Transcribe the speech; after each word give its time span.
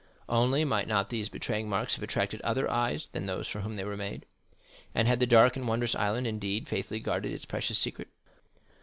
Only, 0.27 0.65
might 0.65 0.87
not 0.87 1.11
these 1.11 1.29
betraying 1.29 1.69
marks 1.69 1.93
have 1.93 2.01
attracted 2.01 2.41
other 2.41 2.67
eyes 2.67 3.07
than 3.11 3.27
those 3.27 3.47
for 3.47 3.59
whom 3.59 3.75
they 3.75 3.83
were 3.83 3.95
made? 3.95 4.25
and 4.95 5.07
had 5.07 5.19
the 5.19 5.27
dark 5.27 5.55
and 5.55 5.67
wondrous 5.67 5.93
island 5.93 6.25
indeed 6.25 6.67
faithfully 6.67 6.99
guarded 7.01 7.31
its 7.31 7.45
precious 7.45 7.77
secret? 7.77 8.07